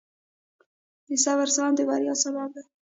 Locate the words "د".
1.07-1.09, 1.77-1.81